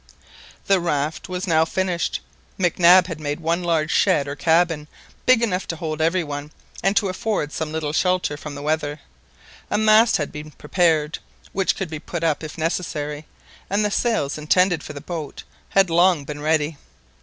The 0.65 0.79
raft 0.79 1.29
was 1.29 1.45
now 1.45 1.63
finished. 1.63 2.21
Mac 2.57 2.79
Nab 2.79 3.05
had 3.05 3.19
made 3.19 3.39
one 3.39 3.63
large 3.63 3.91
shed 3.91 4.27
or 4.27 4.35
cabin 4.35 4.87
big 5.27 5.43
enough 5.43 5.67
to 5.67 5.75
hold 5.75 6.01
every 6.01 6.23
one, 6.23 6.49
and 6.81 6.97
to 6.97 7.07
afford 7.07 7.51
some 7.51 7.71
little 7.71 7.93
shelter 7.93 8.35
from 8.35 8.55
the 8.55 8.63
weather. 8.63 8.99
A 9.69 9.77
mast 9.77 10.17
had 10.17 10.31
been 10.31 10.49
prepared, 10.49 11.19
which 11.53 11.75
could 11.75 11.91
be 11.91 11.99
put 11.99 12.23
up 12.23 12.43
if 12.43 12.57
necessary, 12.57 13.27
and 13.69 13.85
the 13.85 13.91
sails 13.91 14.39
intended 14.39 14.81
for 14.81 14.93
the 14.93 15.01
boat 15.01 15.43
had 15.69 15.91
long 15.91 16.23
been 16.25 16.41
ready. 16.41 16.77